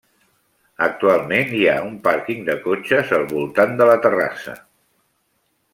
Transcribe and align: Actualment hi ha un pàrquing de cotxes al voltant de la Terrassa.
Actualment 0.85 1.51
hi 1.57 1.61
ha 1.73 1.75
un 1.89 1.93
pàrquing 2.09 2.41
de 2.49 2.57
cotxes 2.65 3.15
al 3.19 3.29
voltant 3.35 3.79
de 3.83 3.91
la 3.91 3.99
Terrassa. 4.07 4.57